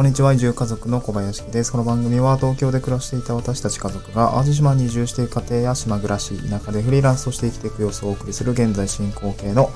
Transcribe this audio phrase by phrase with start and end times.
[0.00, 1.70] こんにちは、移住家族の小林です。
[1.70, 9.68] この番組は東京で暮らしていた私たち家族が淡路島に移住している家庭や島暮らし、田舎でフリーランスとして生きていく様子をお送りする現在進行形の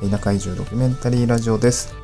[0.00, 1.94] 田舎移住ドキュメンタリーラジオです。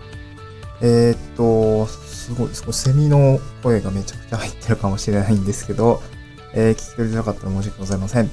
[0.83, 6.01] えー、っと、すごい、少しセミの声がめちゃくちゃ入ってるかもしれないんですけど、
[6.53, 8.31] えー、聞き取りづらかったら申し訳ございません。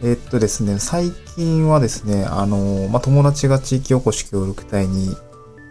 [0.00, 5.16] えー、っとですね、最近はですね、あの、まあ、友達が地域おこし協力隊に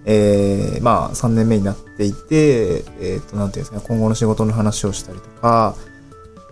[0.09, 5.75] えー、まあ、3年目になっていて、えっ、ー、と、なんていうんですか、今後の仕事の話をしたりとか、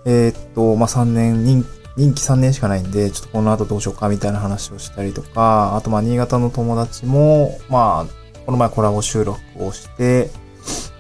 [0.06, 1.64] えっ、ー、と、まあ、3年、任
[1.96, 10.30] 期3年しかないんで、ちょっとこの後どうしようかみたいな話をしたりとか、あと、ま、新潟の友達も、まあ、この前コラボ収録をして、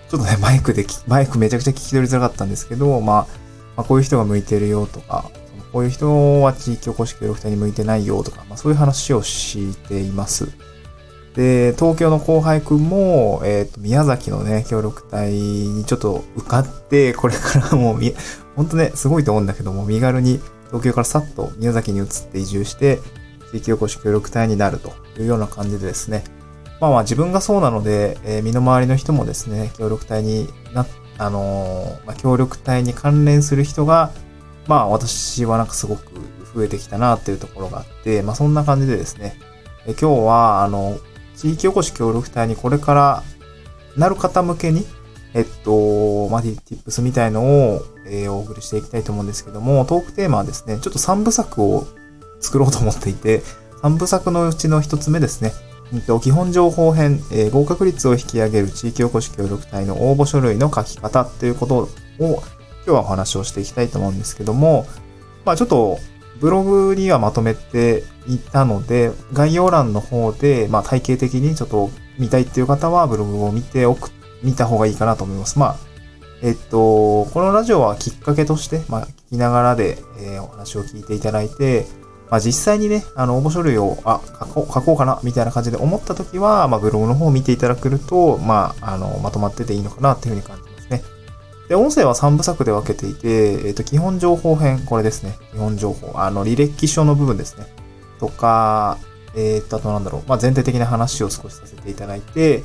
[0.10, 3.28] ちょっとね、 マイクで、マイクめちゃくちゃ聞き取りづらかったんですけど、まあ、
[3.76, 5.30] まあ、こういう人が向いてるよとか、
[5.74, 10.48] こういう人は地域おこし協力隊に向いてないよとか、まあ、そういう話をしています。
[11.36, 18.14] で、東京の後輩くんも、えっ、ー、と、宮崎のね、協力隊にちょっと受かって、これからもうみ、
[18.56, 23.00] ほんとね、すごいと思うんだけども、身軽に東京からさっと宮崎に移って移住して、
[23.52, 26.24] 地域おこし協力隊になるというような感じでですね、
[26.80, 30.86] まあまあ自分がそうなので、えー、身の回りの人もですね、協力隊にな、
[31.18, 34.12] あのー、まあ、協力隊に関連する人が、
[34.68, 36.12] まあ私はなんかすごく
[36.54, 39.38] 増えてきたなっていうところがあって、まあそんな感じでですね、
[39.86, 40.98] え今日は、あの、
[41.38, 43.24] 地域おこし協力隊にこれから
[43.98, 44.86] なる方向けに、
[45.34, 51.88] えっと、マディティップスみたいのを、えー、お送りしていきたいと思うんですけども、トークテーマはですね、ちょっと3部作を
[52.40, 53.42] 作ろうと思っていて、
[53.84, 55.54] 3部作のうちの1つ目ですね、
[55.94, 62.42] えっと、基本情報編、えー、合格率を引き上げる地域おこし協力隊の応募書類の書き方ということを今
[62.86, 64.88] 日はお話をしていきたいと思うんですけども、
[65.44, 66.00] まあちょっと
[66.40, 74.12] ブログにはまとめていたので、概要欄の方で、まあ体系的にちょっと見たいっていう方はブログを見ておく、
[74.44, 75.60] 見た方がいいかなと思います。
[75.60, 75.76] まあ、
[76.42, 81.86] えっと、このラジオはきっかけとして、まあ聞きながらで、えー、お話を聞いていただいて、
[82.30, 90.75] まあ実際にね、あの、応募書類を、あ、書こう、書こうかな、みたいな感じで思った時は、まあブログの方を見ていただけると、まあ、あの、まとまってていいのかなっていうふうに感じます。
[91.68, 95.36] で、音声は3部作で分けていて、えっ、ー、と、基本情報編、これですね。
[95.52, 96.20] 基本情報。
[96.20, 97.66] あの、履歴書の部分ですね。
[98.20, 98.98] とか、
[99.36, 100.24] えっ、ー、と、あとなんだろう。
[100.28, 102.64] まあ、全体的な話を少しさせていただいて、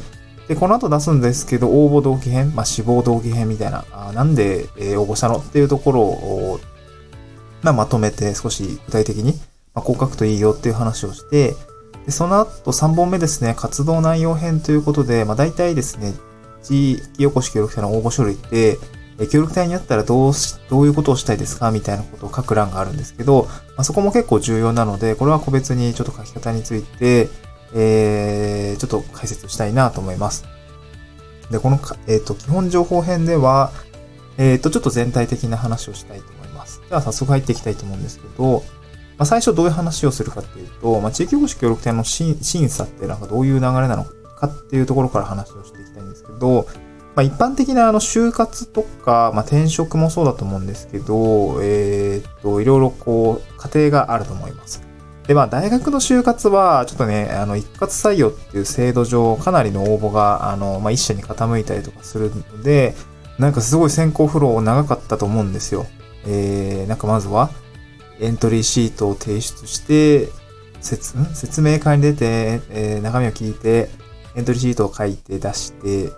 [0.48, 6.60] で、この後出すんですけど、応募動機編、まあ、死亡動機編みたいな、あなんで、え、応募したのっていうところを、
[7.62, 9.34] まあ、まとめて少し具体的に、
[9.74, 11.54] まあ、こう書くといいよっていう話をして、
[12.04, 16.14] で、その後3本目ですね、活動内容編ということで、まあ、大体ですね、
[16.62, 18.78] 地域おこし協力隊の応募書類って、
[19.30, 23.44] 協力隊にあったらどうし、どういうことをしたいですかみたいなことを書く欄があるんですけど、
[23.76, 27.28] まあ、そこも結構重要なので、これは個別にちょっと書き方について、
[27.74, 30.44] えー、ちょっと解説したいなと思います。
[31.50, 33.72] で、この、えっ、ー、と、基本情報編では、
[34.38, 36.80] えっ、ー、と、ちょっと全体的な話をしたいと思います。
[36.88, 38.62] では、早速入っていきたいと思うんですけど、
[39.18, 42.36] まあ、最初どういう話をするかっていうと、まあ、地域おこし協力隊の審
[42.70, 46.66] 査ってなんかどういう流れなのかかっていうところから話をしていきたいんですけど、
[47.14, 54.82] まあ、一般的なあの就活とか、まあ、転職もそうだと思うんですけど、えー、っと、いろいろこう、過程があると思います。
[55.26, 62.94] で、まあ、大学の就活は、ちょっとね、あの、一括採用っていう制度上、かなりの応募が、あの、まあ、一社に傾いたりとかするので、
[63.38, 65.86] なんかすごい選考フロー長かったと思うんですよ。
[66.26, 67.50] えー、なんかまずは、
[68.20, 70.28] エントリーシートを提出して、
[70.80, 73.90] 説、説明会に出て、えー、中身を聞いて、
[74.34, 76.10] エントリーシートを書いて出して、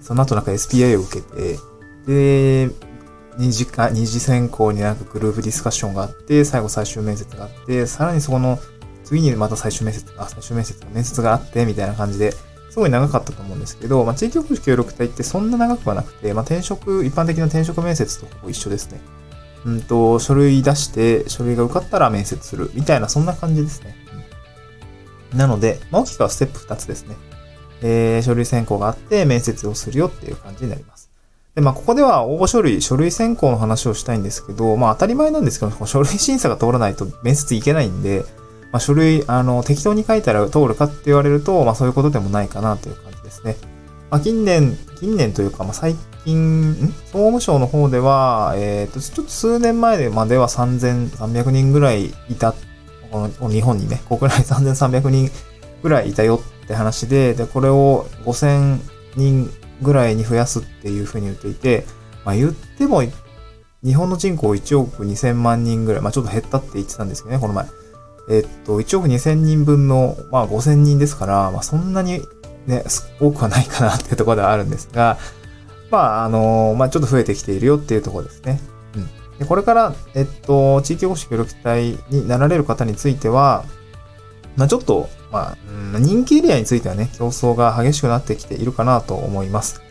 [0.00, 1.58] その後なんか SPI を受けて、
[2.06, 2.70] で、
[3.38, 8.58] 二次か、二次選考になんかグループディスカッションがあって、最後最終面接があって、さらにそこの
[9.04, 12.32] 次にまた最終面接、あ、最終面接、面接があって、みたいな感じで、
[12.70, 19.00] すごい長かったと思うんですけど、まあ、地域おこし協力隊ってそんな長くはなくて、まあ、転職、一般的な転職面接とほぼ一緒ですね。
[19.64, 23.96] うんと、書類出して、書類が受かったら面接する、みたいな、そんな感じですね。
[25.32, 27.16] うん、なので、まあ、大きくはステップ2つですね。
[27.82, 31.10] え、書類選考があって面接をするよっていう感じになります。
[31.56, 38.24] で、まあ、ここでは応募書類、書類選考の話をしたいんですけど、まあ、当たり前なんですけど、 書類審査が通らないと面接いけないんで、
[38.72, 43.56] まあ、書類、あの、適当に書いたら通るかって言われると、まあ、そういうことでもないかなという感じですね。
[44.10, 45.96] まあ、近年、近年というか、まあ、最
[46.26, 52.54] 近、総務省の方では、えっ、ー、と、ちょっと数年前までは3300人ぐらいいた、
[53.10, 55.30] この日本にね、国内3300人
[55.82, 58.78] ぐらいいたよっって話で、で、これを5000
[59.16, 61.84] 人ぐらいに増やすっていうふうに言っていて、
[62.24, 63.02] まあ言っても、
[63.84, 67.66] 日本の人口1億2000万人ぐらい、まあちょっと減ったって言ってたんですけどね、この前。
[68.28, 72.20] えっと、1億2000人分の、まあ5000人ですから、まあそんなに
[72.66, 72.84] ね、
[73.20, 75.18] 多くはないかなっていうところではあるんですが、
[75.90, 78.60] まあ、あのまあ、ちょっと増えてきているよっていうところですね。
[78.96, 79.38] うん。
[79.38, 83.64] で、これから、えっと、地域保守協力隊になられる方については、
[84.56, 85.58] まあ、ちょっと、まあ、
[85.94, 89.82] うん、人気エリアについてはね、競争が激しくなってきているかなと思います。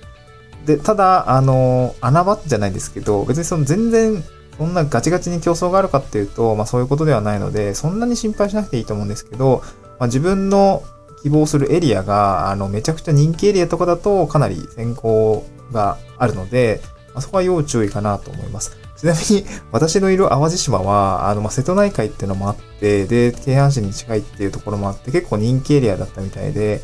[0.65, 4.23] で、ただ、あの、穴場じゃないですけど、別にその全然、
[4.57, 9.61] そんなガチガチに競争があるかっていうと、まあそういうことではないので、そんなに心配しなくていいと思うんですけど、
[9.99, 10.83] まあ、自分の
[11.23, 16.81] 希望するエリアが、あの、めちゃくちゃ人気エリアとかだと、かなり先行があるので、
[17.13, 18.77] まあ、そこは要注意かなと思います。
[18.97, 26.81] ちなみに、私のいる淡路島は、あの、まあ、瀬戸内海っていうのもあって、で、京阪市に近いっていうところもあって、結構人気エリアだったみたいで、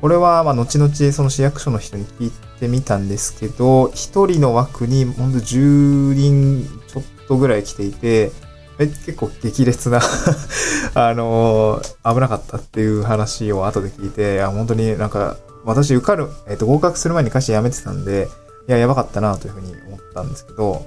[0.00, 8.32] これは、ま、後々その市役所の人に聞いてみたんですけど、一人の枠に、ほんと10人ちょっとぐらい来ていて、
[8.76, 10.00] 結構激烈な
[10.94, 18.28] あのー、危なかったっていう話を後で聞いて、いや、本当になんか、私受かる、えっ、ー、と、合格する前に歌詞やめてたんで、
[18.68, 20.84] いや、やばかったなというふうに思ったんですけど、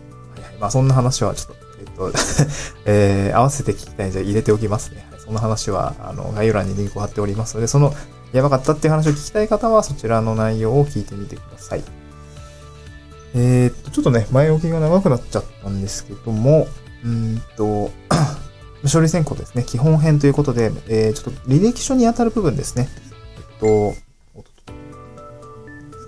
[0.59, 2.19] まあそんな話はちょっと、えっ、と
[2.85, 5.07] えー、合わせて聞きたいんで入れておきますね。
[5.27, 7.93] そんな話は、あの、概要欄にリンクを貼っておりますので、その、
[8.31, 11.83] やばかったっていう話を聞きたい方は、そちらの内容を聞いてみてください。
[13.35, 16.67] えー、っと、ちょっとね、前置きが長くなっちゃったんですけども、
[17.03, 17.91] うんと、
[18.91, 19.63] 処理選考ですね。
[19.63, 22.87] 基本編ということで、えー、ちょっと履歴書に当たる部分ですね。
[23.37, 23.95] えっと、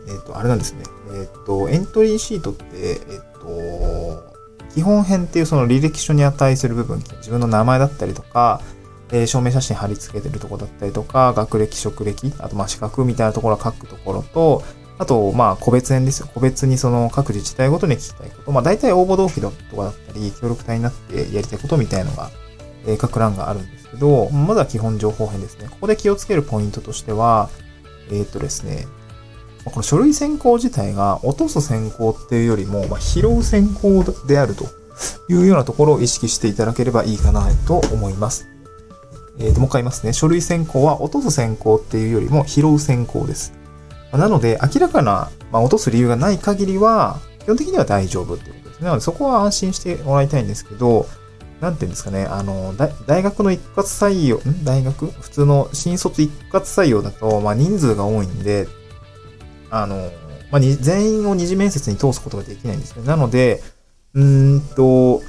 [0.07, 0.83] えっと、あれなんですね。
[1.13, 2.97] えっと、エントリーシートって、えっ
[3.41, 4.28] と、
[4.73, 8.61] 基本編っていうその履歴書に値する部分、自分の名前だったりとか、
[9.11, 14.63] えー、証明写真貼り付けてるとこだったりとか、学歴、職歴、あとまあ資格みたいなところを書くところと、
[14.99, 16.27] あと、まあ、個別編ですよ。
[16.33, 18.51] 個別にその各自治体ごとに聞きたいこと。
[18.51, 22.29] まあ、大体応募動機とかだったり、協力隊になってやりたいことみたいのが、
[22.85, 25.69] えー、各欄があるんですけど、まずは基本情報編ですね。
[25.69, 27.49] ここで気をつけるポイントとしては、
[28.11, 28.87] えー、っとですね、
[29.69, 34.65] この書類選考自体が落とす選考っていうよりも、まあ、拾う選考であると
[35.29, 38.47] いうようなところを意識していただければいいかなと思います。
[39.37, 40.11] えー、と、もう一回言いますね。
[40.13, 43.53] 書類選考は落とす選考っていうよりも拾う選考です。
[44.11, 48.85] なので、明らかな、まあ、落とす理由がない限りは、基本的には大丈夫っていうことですね。
[48.85, 51.07] なので、そこは安心してもらいたいんですけど、
[51.61, 52.73] なんていうんですかね、あの、
[53.05, 54.63] 大学の一括採用、ん？
[54.63, 55.07] 大学？
[55.07, 58.67] 普通の新卒一括採用だと、まあ、人数が多いんで、
[59.69, 60.11] あの、
[60.51, 63.05] まあ、全員を二次面接に通すことができないんですね。
[63.05, 63.61] なので、
[64.13, 65.21] うんと、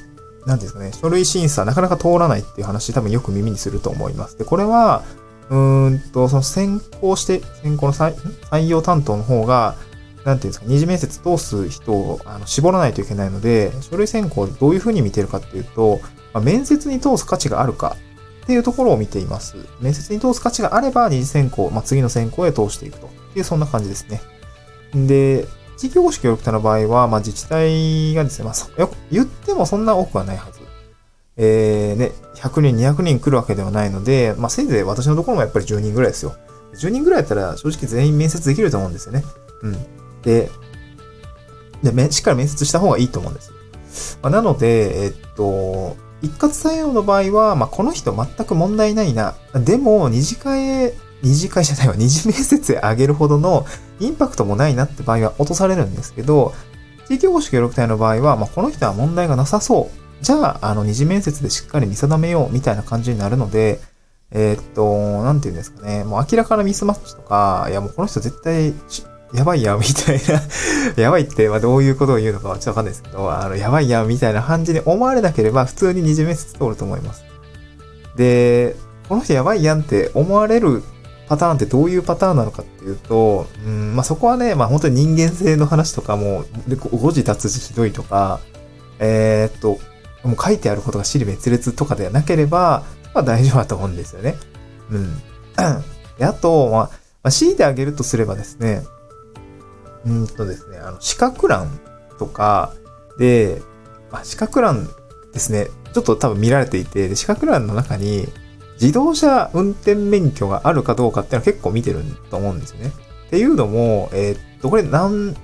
[0.46, 4.38] なんですかね、書類審査なかなか通らないっていう話多分よく耳にすると思います。
[4.38, 5.04] で、これは、
[5.50, 9.76] うーんと、その先行して、先行の採用担当の方が、
[10.24, 16.00] なんていうんですか、二次面接通す人をあの絞らないといけないので、書類選考でどういうふうに見てるかっていうと、
[16.32, 17.96] まあ、面接に通す価値があるか
[18.42, 19.56] っていうところを見ています。
[19.80, 24.20] 面接に通す価値があれば、二次選考、まあ、次の選考へ通していくという、そんな感じですね。
[24.94, 25.46] で、
[25.76, 30.60] 地域保守協力隊の場合は、まあ、自治体がですね、まあ、言ってもそんな多くはないはず。
[31.36, 36.34] えー、ね、100人、200人来るわけではないので、まあ、せいぜい私のところもやっぱり10人ぐらいですよ。
[36.74, 39.24] 10人ぐらいやったら正直全員面接できると思うんですよね。
[39.62, 39.76] うん。
[40.22, 40.50] で、
[41.82, 44.18] で、しっかり面接した方がいいと思うんです。
[44.22, 49.34] まあ、なので、えっと、一括採用の場合は、まあ、この人全く問題ないな。
[49.54, 53.66] でも、二次会、二次会じゃないわ、二次面接へ上げるほどの
[53.98, 56.54] インパクトもないなって場合は落とされるんですけど、
[57.08, 63.80] 地域保守協力隊の場合は、まあ、この人は問題がなさそうじゃあ、あの、二次面接でしっかり見定めようみたいな感じになるので、
[64.32, 66.04] えー、っと、なんて言うんですかね。
[66.04, 68.74] もう明らかなミスマッチとか、いやもうこの人絶対、
[69.32, 70.42] やばいや、みたいな
[71.02, 77.24] やばいって、まあどういうことを言うのかはちょっとわかんないですけど、あの、やばいやん、みたいな感じに思われなければ、普通に二次面接通ると思います。
[78.16, 78.76] で、
[79.08, 80.82] この人やばいやんって思われる
[81.30, 86.44] パターンってどういうパターンなのかっていうと、うん、まあそこはね、まあ本当に人間性の話とかも、
[86.90, 88.40] 誤字脱字ひどいとか、
[88.98, 89.78] えー、っと、
[90.24, 92.82] もう書いてあることが尻滅裂とかではなければ、
[93.14, 94.34] まあ大丈夫だと思うんですよね。
[94.90, 95.16] うん。
[96.18, 96.88] であと、まあ、ま
[97.28, 98.82] あ、強いてあげるとすればですね、
[100.04, 101.78] うんとですね、あの、資格欄
[102.18, 102.74] とか
[103.18, 103.62] で、
[104.10, 104.88] まあ、資格欄
[105.32, 108.26] ですね、ちょっと多分見られていて、で資格欄の中に、
[108.80, 112.92] 自動車運転免許があるかどうかっていうのは結構見てると思うんですよね。
[113.26, 115.36] っていうのも、えー、っと、これ何、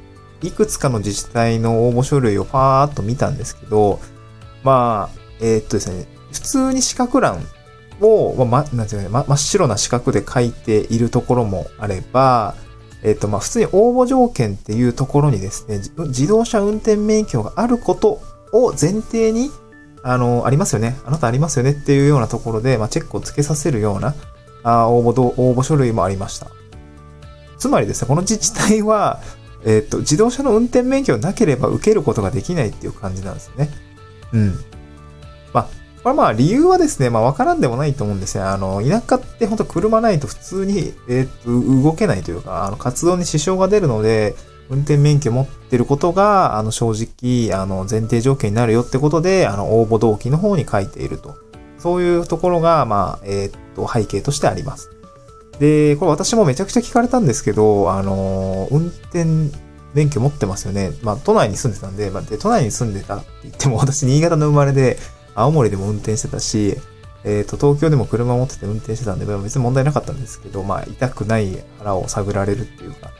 [0.42, 4.00] いくつかの自治体の応募書類をパーっと見たんですけど、
[4.64, 7.42] まあ、えー、っとですね、普通に四角欄
[8.00, 12.54] を、ま、なんていうま、真っ白な四角で書いているところもあれば、
[13.02, 18.20] えっと、まあ、普通に応募条件っていうところにですね、自動車運転免許があること
[18.52, 19.50] を前提に、
[20.08, 20.96] あの、ありますよね。
[21.04, 24.14] あなたありますよねっていうようなところで、まあ、チェックをつけさせるような、
[24.62, 26.46] あ応募、応募書類もありました。
[27.58, 29.20] つまりですね、この自治体は、
[29.64, 33.68] えっ、と、自動車の運転免許なければ受けることができないっていう感じなんですよね。
[34.32, 34.54] うん。
[35.52, 35.68] まあ、
[36.04, 38.48] これまあ理由はですね、まあわからんでもないと思うんですよ。
[38.48, 44.36] あの、田舎って本当車ないと普通に、えっ、と、動けないというか、あの、活動に支障が出るので、
[44.68, 51.36] 運転免許持ってることが、あの、正直、あの、前提条件になるよってことで、あの、応募動機の方に書いていると。
[51.78, 54.90] そういうところが、まあ、えっ、と、背景としてあります。
[55.58, 59.24] で、これ私もめちゃくちゃ聞かれたんですけど、あの、運転
[59.94, 60.90] 免許持ってますよね。
[61.02, 64.98] まあ、都内に住んでたんで、まあ、で、都内に住んでたって言っても、私、新潟の生まれで、
[65.34, 66.76] 青森でも運転してたし、
[67.24, 73.10] えっ、ー、と、東京でも車持ってて運転してたんで、別に問題なかったんですけど、まあ、痛くない腹を探られるっていうか、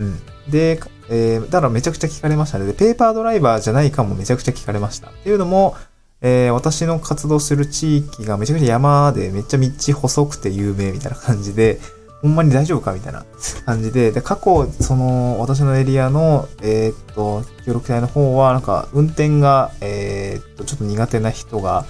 [0.00, 0.50] うん。
[0.50, 2.66] で、えー、だからめちゃくちゃ聞かれましたね。
[2.66, 5.10] で、ペーパードライバーじゃないかもめちゃくちゃ聞かれました。
[5.10, 5.76] っていうのも、
[6.22, 11.80] えー、私の活動する地域がめちゃくちゃ山でめっちゃ道細くて有名みたいな感じで、
[12.22, 13.24] ほんまに大丈夫かみたいな
[13.66, 21.86] 感じで、で、過去、その、私のエリアの、えー、っと、協力隊の方は、なんか、運転が、えー、っと、ちょっと苦手な人が、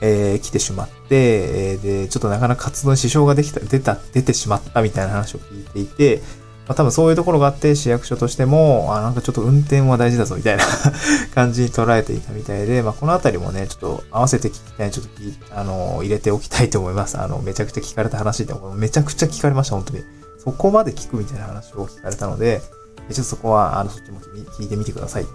[0.00, 6.22] えー、来てしまって、えー、で、ちょっとなかなか活動に支障ができた、出た、出てしまったみたいな話を聞いていて、
[6.68, 10.64] まあ、多分そういうところがあって市役所としても、あ、なんかちょっと運転は大事だぞみたいな
[11.34, 15.10] 感じに捉えていたみたいで、まあ、このあたりもね、ちょっと合わせて聞きたい、ちょっと
[15.58, 17.18] あの、入れておきたいと思います。
[17.18, 20.04] あの、めちゃくちゃ聞かれた話で、めちゃくちゃ聞かれました、本当に。
[20.44, 24.20] そこまで聞くみたいな話を聞かれたので、ちょっとそこは、あの、そっちも
[24.58, 25.26] 聞いてみてください。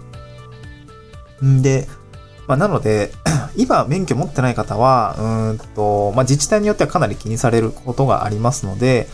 [1.44, 1.88] んで、
[2.46, 3.10] まあ、なので、
[3.56, 9.08] 今免許持ってない方は、うんと、まあ、自治体によってはかなり気にされることがありますので、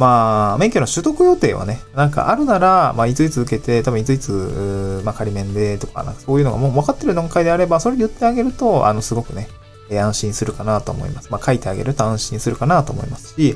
[0.00, 9.48] まあ、免許の取得予定はね、なんかあるなら、まあ、いついつ受けて、多分いついつ、まあ、仮免でとか、なんかそういうのがもう分かってる段階であれば、それ言ってあげると、あの、すごくね、
[9.90, 11.30] え安心するかなと思います。
[11.30, 13.54] まあ、書いてあげると安心するかなと思いますし、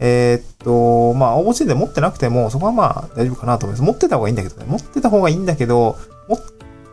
[0.00, 3.86] えー、っと、まあ、応募してで持ってなくても、そこはまあ、大丈夫かなと思います。
[3.86, 4.66] 持ってた方がいいんだけどね。
[4.68, 5.96] 持ってた方がいいんだけど、
[6.28, 6.38] も、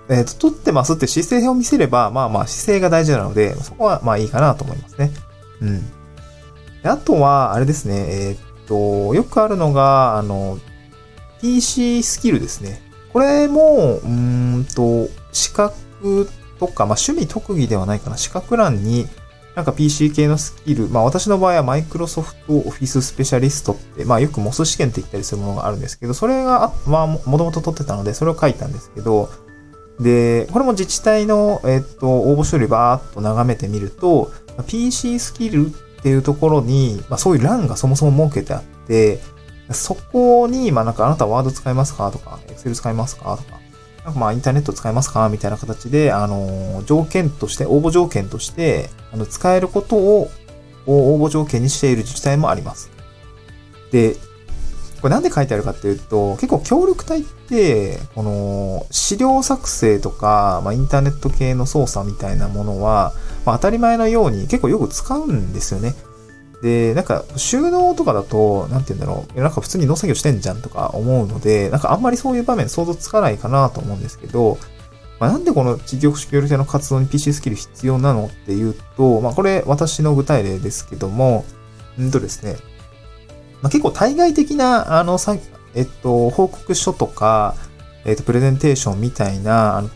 [0.07, 5.11] えー、っと、取ってますって姿勢を見せれば、まあまあ、姿勢が大事なので、そこはまあいいかなと思いますね。
[5.61, 5.91] うん。
[6.83, 10.59] あとは、あれですね、えー、っと、よくあるのが、あの、
[11.41, 12.81] PC スキルですね。
[13.13, 18.17] これも、うんと、資格とか、まあ、趣味特技ではないかな。
[18.17, 19.07] 資格欄に、
[19.57, 29.31] なんか PC 系のスキル、まあ私の場合はマイクロソフトオフィススペシャリストって、まあよくモス試験って言ったりするものがあるんですけど、それが、まあもともと取ってたので、それを書いたんですけど、
[29.99, 34.31] で、これも自治体の、えっと、応募書類バーっと眺めてみると、
[34.67, 35.71] PC スキル
[36.07, 39.19] っていうところに、まあ、そういう欄がそもそも設けてあって、
[39.71, 42.09] そこに、まあなんかあなたワード使いますか？
[42.11, 43.35] とか、Excel 使いますか？
[43.35, 43.59] とか、
[44.05, 45.27] なんかまあインターネット使いますか？
[45.27, 50.31] みたいな形で、あの、条件として、応募条件として、あの、使えることを
[50.85, 52.89] 応募条件にしている自治体もあります。
[53.91, 54.15] で、
[55.01, 63.11] これなんで書いてあるかっていうと、結構協力隊って、この資料作成とか、まあ、インターネット系の操作みたいなものは、
[63.47, 65.95] まあ、当たり前のように結構よく使うんですよね。
[66.61, 74.57] で、なんか収納とかだと、なんて言うんだろう、なんか普通に農作業してんじゃんとか思うので、なんかあんまりそういう場面想像つかないかなと思うんですけど、
[75.21, 81.45] まあ、なんでこの地域協力隊の活動に PC スキル必要なのっていうと、まあこれ私の具体例ですけども、
[82.01, 82.57] んとですね、
[83.61, 85.37] まあ、結構対外的な、あの、さ
[85.73, 87.55] えっと、報告書とか、
[88.03, 89.89] えっと、プレゼンテーションみたいな、あの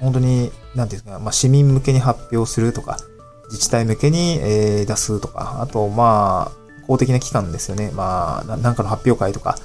[0.00, 2.98] 本当に、なんていうんですか、まあ、市民向けに発表するとか、
[3.46, 7.90] 自治体向けに、えー、出すとか、あと、まあ、公的な機関ですよね。
[7.94, 9.58] まあ、なんかの発表会とか、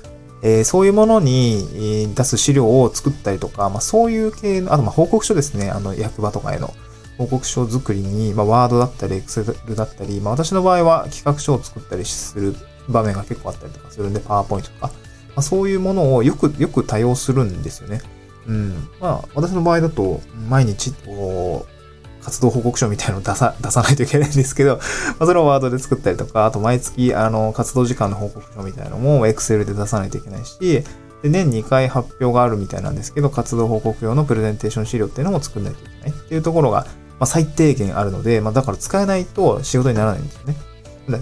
[0.43, 5.69] えー、そういうものに出す資料を作ったりとか、まあ、そういう系の、あと、まあ、報告書ですね。
[5.69, 6.73] あの、役場とかへの
[7.17, 12.55] 報告書作りに、まあ、ワードだったり、エクセルだったり、まあ、私の場合は企画書を作ったりする
[12.89, 14.93] 場面が結構あったりとかするんで、パワーポイントとか、ま
[15.37, 18.01] あ、そういうものをよく、よく多用するんですよね。
[18.47, 18.89] うん。
[18.99, 24.81] まあ、私の場合だと、毎日、こう、活動報告書みたいなのを出さ、 出さないといけないんですけど、 ま
[25.21, 30.83] あ、それをワードで作ったりとか、あと毎月、あの、活動時間の報告書みたいなのも Excel で出さないといけないし、
[31.23, 36.87] で、年2回発表があるみたいなんですけど、活動報告用のプレゼンテーション資料っていうのも作んないといけないっていうところが、
[37.19, 40.55] まあ、最低限あるので、まあ、だから使えないと仕事にならないんですよね。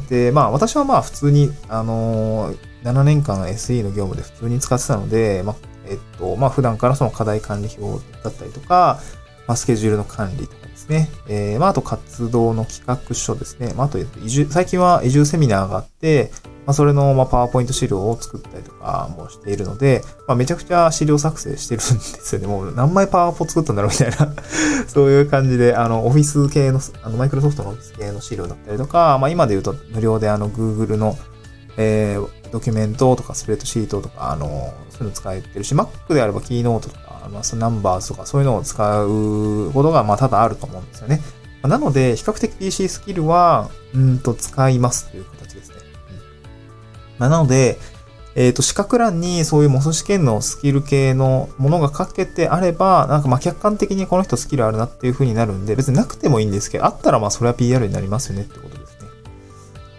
[0.10, 5.56] で、まあ私はまあ普通に、あのー、7年間 SE の業務で普通に使ってたので、まあ、
[5.90, 9.00] えっと、まあ普段からその課題管理表だったりとか、
[9.48, 11.10] まあ、スケジュールの管理とかですね。
[11.28, 13.74] えー、まああと活動の企画書ですね。
[13.76, 16.32] まああと移住、最近は移住セミナーがあって、
[16.68, 22.48] まあそれのまあパワーポイント資料を作ったりとかもしているので、まあめちゃくちゃ資料作成してるんですよね。
[22.48, 24.36] もう何枚パワーポ作ったんだろうみたいな
[24.88, 31.18] そういう感じで、あの、オフィス系の、あの、マイクロソフトのオフィス系の資料だったりとか、まあ今で言うと無料であの、Google の、
[31.78, 41.22] えー、ドキュメントとかスプレッドシートとか、あの、そういうの使えてるし、Mac であればキーノートとか、まあ、ナンバーズとかそういうのを使うことが、まあ、多々あると思うんですよね。
[41.64, 45.76] なので、比較的 PC スキルは、うんと使いますという形ですね。
[47.18, 47.78] なので、
[48.36, 58.78] えっ、ー、と、資格欄にそういうモス試験のスキル系のものが書けてあれば、なんかまあ客観的にこの人スキルあるなっていう風になるんで、別になくてもいいんですけど、あったらまあそれは PR になりますよねってこと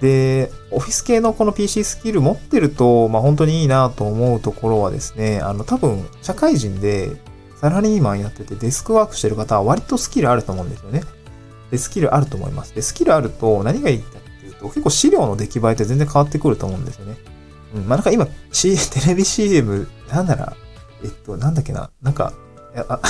[0.00, 0.50] で。
[0.72, 7.20] オフィス系のこの PC スキル持ってると、まあ本当にいいなと思うところはですね、あの多分社会人で
[7.56, 11.02] サラリーマンやっててデスクワークしてる方は割とスキルあると思うんですよね。
[11.70, 12.74] で、スキルあると思います。
[12.74, 17.16] で、スキルあると何がいいかっていうと、結構資料の出来栄えって全然変わってくると思うんですよね。
[17.74, 20.56] うん、まあ、なんか今、C、 テレビ CM、なんなら、
[21.02, 22.32] えっと、なんだっけな、なんか、
[22.88, 23.00] あ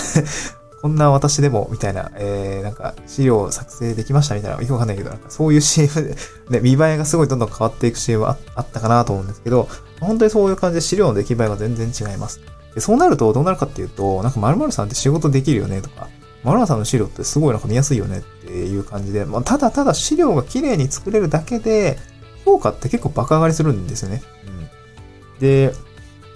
[0.83, 6.17] こんな私でも、みたいな、えー、なんか、資料を作成できましたみたいな、よくわかんないけど、なんかそういう CM
[6.49, 9.69] で、ね、見栄えがすごいどんどん変わっていく CM ああったかなと思うんですけど、
[10.01, 12.41] 本当にそういう感じで資料の出来栄えが全然違います。
[12.75, 16.09] でそうなるとどうなるかっていうと、なんか〇〇さんって仕事できるよねとか、
[16.45, 21.99] 〇〇さんの資料ってすごいなんか見やすいよねっていう感じで、まあ、ただただ資料が綺麗に作れるだけで、
[22.45, 24.23] 評価って結構爆上がりするんですよね。
[25.35, 25.75] うん、で、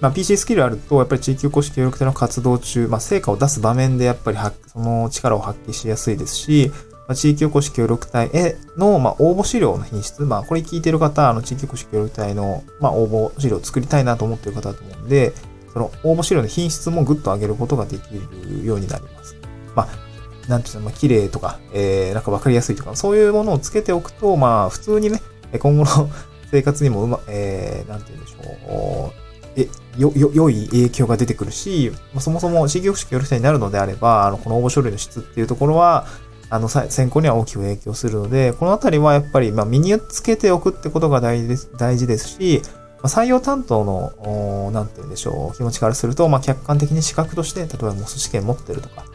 [0.01, 4.37] まあ、PC スキルあると、やっぱり地域おこし協力隊の活動中、まあ、成果を出す場面でやっぱり
[4.67, 6.71] その力を発揮しやすいですし、
[7.07, 15.33] まあ、地域おこし協力隊への、まあ、応募資料の品質、まあ、これ聞いてる方、あの、地域おこし協力隊の、まあ、応募資料を作りたいなと思ってる方だと思うんで、
[15.71, 19.35] その応募資料の品質もぐっと上げることができるようになります。
[19.75, 25.21] まあ、なんていうの、まあ、綺麗とか、えー、なんかわかりやすいとか、そういうものをつけておくと、まあ、普通にね、
[25.59, 26.09] 今後の
[26.51, 29.24] 生活にもうま、えー、なんて言うんでしょう。
[29.55, 36.05] え、よ、よ、良い影響が出てくるし、ま、そもそも地域福祉協力者になるのであれば、あの、この応募書類の質っていうところは、
[36.49, 42.61] あの、選考には大きく影響するので、このあたりはやっぱり、まあ、身につけておくってことが大事です、大事ですし、
[43.01, 49.05] ま、採用担当の、なんて言うんでしょう、気持ちからすると、まあ、客観的に資格として、例えばモス試験持ってるとか、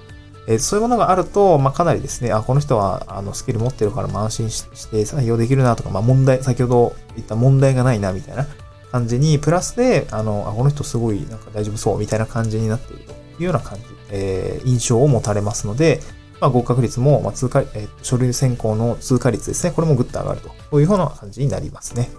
[0.48, 8.46] えー、そういうものがあると、まあ、かなりですね、あ、この人は、あの、スキル持ってるから、ま、安心して採用できるなとか、まあ、問題、先ほど言った問題がないな、みたいな
[8.92, 16.00] 感じに、プラスで、あの、あ、この人すごい、なんか大丈夫そう、みたいな感じになっているというような感じ、えー、印象を持たれますので、
[16.40, 19.72] まあ、合格率も、まあ、通過、えー、書類選考の通過率ですね。
[19.72, 20.48] これもぐっと上がると。
[20.48, 22.10] こういうような感じになりますね。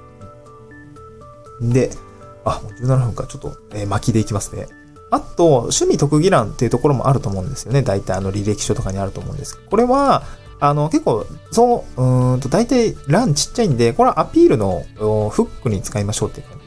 [1.62, 1.92] で、
[2.46, 4.68] あ、もう17分か、ちょっと、えー、巻きでいきますね。
[5.10, 7.82] あと、趣味特技欄っていうところもあると思うんですよね。
[7.82, 9.70] 大体あの履歴書とかにあると思うんですけど。
[9.70, 10.24] これは、
[10.62, 16.61] あの、結構、そう、うんと、大体欄ちっちゃいんで、これはアピールのフックに使いましょうっていう感じ。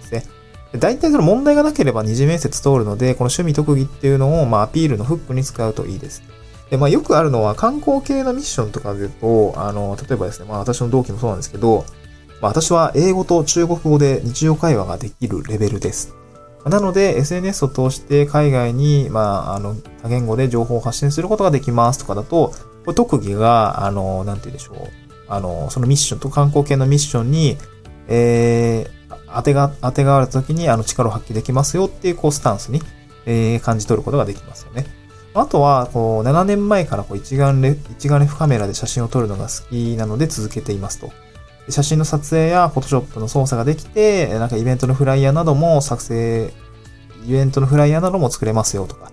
[0.78, 6.22] 大体その問題がなければ二次面接通るので、この趣味特技っていうのを、まあ、アピールのフックに使うといいです。
[6.70, 11.84] で、まあ、よくあるのは観光系のミッションとかで言うと、あの、例えばですね、まあ、私の同期もそうなんですけど、
[12.40, 16.14] まあ、私は英語と中国語で日常会話ができるレベルです。
[16.64, 22.52] なので、SNS を通して海外に、まあ、あの、多言語で情報を発信することができますとかだと、
[22.84, 24.76] これ特技が、あの、なんて言うでしょう。
[25.28, 27.58] あの、そのミッションと観光系のミッションに、
[28.08, 32.82] えー、当てが、当てがあるときに、あの、力を発揮できますよっていう、こう、スタンスに、
[33.26, 34.86] えー、感じ取ることができますよね。
[35.34, 41.10] あとは、こう、7年前からこう一眼レ、一眼レフカメラで写真を撮るのが好きなので続けていますと。
[41.68, 46.52] 写真の撮影や Photoshop の操作ができて、なんかイベントのフライヤーなども作成、
[47.26, 49.10] イベントのフライヤーなども作れますよとか。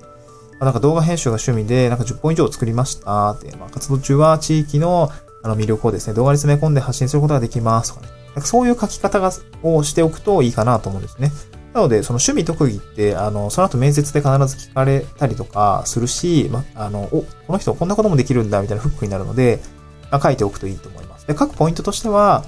[0.60, 5.10] なんか動画編集が趣味で、なんか10本以上作りましたって、まあ、活動中は地域の
[5.44, 8.21] あの魅力をですね、動画に詰め込んで発信することができますとかね。
[8.40, 9.32] そういう書き方が
[9.64, 11.32] をしておくといいかなと思うんですね。
[11.74, 19.60] なので、その趣味特技って、あの、その後面接で必ず聞かれたりとかするし、ま、あの、お、この人こんなこともできるんだみたいなフックになるので、
[20.12, 21.28] ま、書いておくといいと思います。
[21.28, 22.44] で、書くポイントとしては、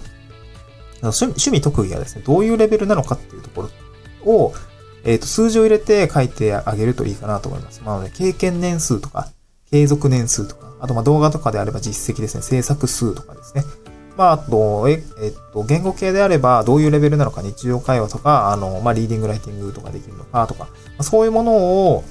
[1.01, 3.69] 趣趣味特技がですね、どういうレベルなのかっていうとこ
[4.25, 4.53] ろを、
[5.05, 7.81] えっ、ー、と、数字を入れて書いてあげるといいかなと思います。
[7.81, 9.29] なので、経験年数とか、
[9.69, 13.63] 継続年数とか、あと、ま、動画とかであれば実績ですね、制作数とかですね。
[14.15, 20.67] まあ、あと、え、えっと、言語系であれば、どういうレベルなのか、日常会話とか、あの、まあ、リーディング、ライティングとかできるのかとか、
[21.01, 22.03] そういうものを、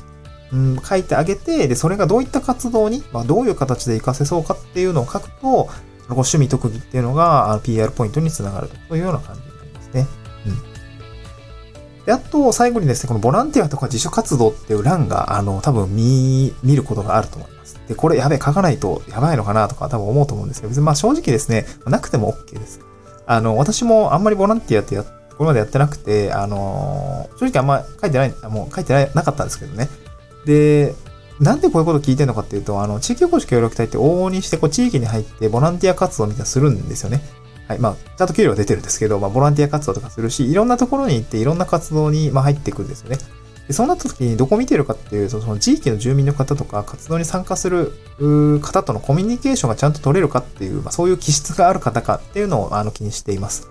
[0.53, 5.69] うん、書いてあげて、で、それがどういった活動に、まあ、どういう形で活かせそうかっていうのを書くと、
[6.03, 8.75] その趣味特技っていうのが、あの PR ポイントにつながると。
[8.89, 10.07] そういうような感じになりますね。
[10.47, 12.05] うん。
[12.05, 17.62] で、あと、最後にですね、このボランティアとか自主活動っていう欄が、あの、多分見、見ることがあると思います。
[17.93, 22.81] で、これやべえ、書かないとやばいのかなとか多分思うと思うんですけど、別にまあ正直ですね、なくても OK です。
[23.27, 29.89] あの、私もあんまりボランティアってや、これまでやってなくて、あの正直あんま書いてない、もう書いてなかったんですけどね。
[30.45, 30.95] で、
[31.41, 37.23] なんでこういうこと聞いてるのかっていうと、あの、地域おこし協力隊って往々にして、こう、地域に入ってボランティア活動みたいなするんですよね。
[37.67, 37.79] はい。
[37.79, 43.19] まあ、ちゃんと給料は出てるんですけど、まあ、ボランティア活動とかするし、いろんなところに行って、いろんな活動に、まあ、入っていくんですよね。
[43.69, 47.93] でそうなった時にどこ見てるかっていうと、その地域の住民の方とか、活動に参加する
[48.61, 53.71] 方とのコミュニケーションがちゃんと取れるかっていう、まあ、そういう気質がある方かっていうのをあの気にしています。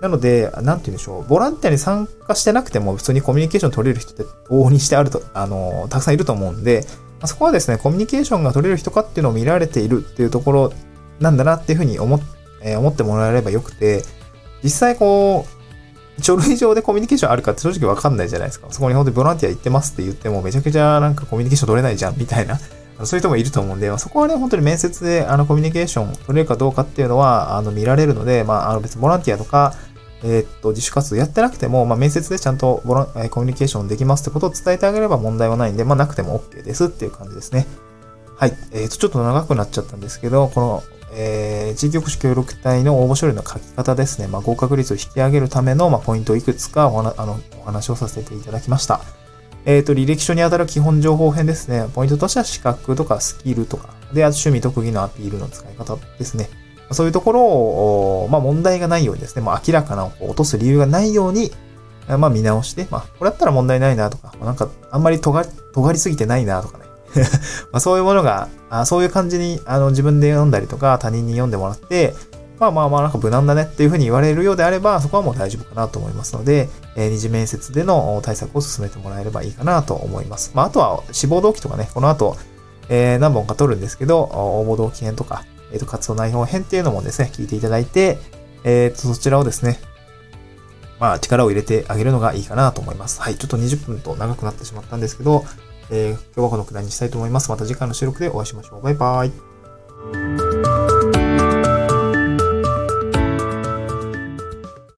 [0.00, 1.28] なので、なんて言うんでしょう。
[1.28, 6.86] ボランティアに参加してなくても普通にコミュニケーション取れる人って往々にしてあると、あの、たくさんいると思うんで、
[7.20, 10.72] あそこはですね、コミュニケーションが取れる人かっていうのを見られているっていうところ
[11.18, 12.20] なんだなっていうふうに思,、
[12.62, 14.02] えー、思ってもらえればよくて、
[14.62, 15.55] 実際こう、
[16.20, 18.68] 書類上でコミュニケーションあるかって正直わかんないじゃないですか。
[18.70, 22.58] そこに本当にボランティア行ってますって言ってもめちゃくちゃなんかコミュニケーション取れないじゃんみたいな、
[23.04, 29.74] そういう人もいると思うんで、ま、そこはね、本当に面接であのコミュニケーション取れるかどうかっていうのはあの見られるので、まあ、あの別にボランティアとか、
[30.22, 37.66] えー、っと、自主活動やってなくても、まあ、面接でちゃんとボラ、えコミュニケーションできますってことを伝えてあげれば問題はないんで、まあ、なくても OK ですっていう感じですね。
[38.36, 38.56] はい。
[38.72, 40.82] えー、と、ちょっと長くなっちゃったんですけど、この、
[41.18, 44.28] えー、地域おこし協力隊の応募書類の書き方ですね。
[44.28, 49.00] まあ、合格率を引き上げるための、まあ、ポイントをいくつかおあのお話をさせていただきました。
[49.64, 51.86] えっ、ー、と、履歴書にあたる基本情報編ですね。
[51.94, 56.48] ポイントとしては資格とかスキルとか、で、あと趣味特技のアピールの使い方ですね。
[56.92, 61.50] そういうところを、まあ問題がないようにですね、まあ明らかな落とす理由がないように、
[62.06, 66.85] まあ見直して、まあこれだったら問題ないなとか、まあ、なんかあんまり尖尖りすぎてないなとかね。
[67.72, 72.14] まそういうものが、あそういう感じにあの自分で読んだりとか他人に読んでもらって、
[72.58, 80.52] まあまあまあなんか無難だねっていうふうに言われるようであれば、そこはもう大丈夫かなと思いますので、えー、二次面接での対策を進めてもらえればいいかなと思います。
[80.54, 82.36] まああとは志望動機とかね、この後、
[82.88, 88.18] えー、何本か取るんですけど、応募動機編とか、えっ、ー、と、活動内容編っていうのもですね、聞いていただいて、
[88.64, 89.80] えっ、ー、と、そちらをですね、
[90.98, 93.20] まあ、力を入れてあげるのがいいかなと思います。
[93.20, 95.44] はい、ちょっと20分と長くなってしまったんですけど、
[95.90, 97.50] えー、今日はこのくらいにしたいと思います。
[97.50, 98.82] また次回の収録でお会いしましょう。
[98.82, 101.25] バイバイ。